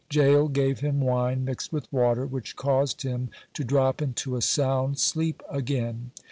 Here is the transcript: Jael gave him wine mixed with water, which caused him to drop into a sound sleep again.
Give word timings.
Jael 0.11 0.47
gave 0.47 0.79
him 0.79 0.99
wine 0.99 1.45
mixed 1.45 1.71
with 1.71 1.85
water, 1.93 2.25
which 2.25 2.55
caused 2.55 3.03
him 3.03 3.29
to 3.53 3.63
drop 3.63 4.01
into 4.01 4.35
a 4.35 4.41
sound 4.41 4.97
sleep 4.97 5.43
again. 5.47 6.09